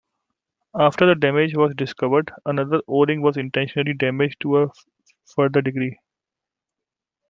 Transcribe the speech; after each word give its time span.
After 0.79 1.05
the 1.05 1.13
damage 1.13 1.55
was 1.55 1.75
discovered, 1.75 2.31
another 2.47 2.81
O-ring 2.87 3.21
was 3.21 3.37
intentionally 3.37 3.93
damaged 3.93 4.37
to 4.39 4.63
a 4.63 4.67
further 5.25 5.61
degree. 5.61 5.99